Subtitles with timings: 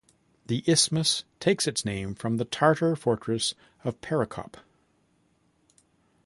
[0.47, 3.53] The isthmus takes its name from the Tatar fortress
[3.83, 4.57] of Perekop.